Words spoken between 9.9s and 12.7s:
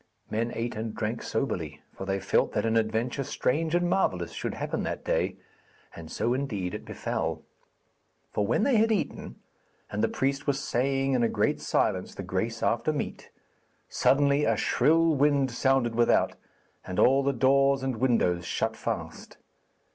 and the priest was saying in a great silence the grace